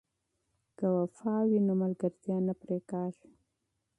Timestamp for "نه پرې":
2.47-2.77